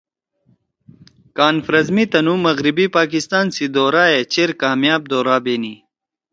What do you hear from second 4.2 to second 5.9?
چیر کامیاب دورہ بینی